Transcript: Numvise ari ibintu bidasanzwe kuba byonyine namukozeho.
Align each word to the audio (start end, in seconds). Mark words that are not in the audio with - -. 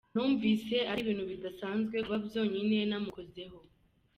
Numvise 0.13 0.75
ari 0.89 0.99
ibintu 1.03 1.23
bidasanzwe 1.31 1.95
kuba 2.05 2.17
byonyine 2.25 2.77
namukozeho. 2.89 3.57